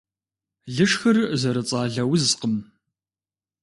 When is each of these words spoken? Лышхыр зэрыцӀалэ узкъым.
Лышхыр 0.75 1.17
зэрыцӀалэ 1.41 2.03
узкъым. 2.13 2.55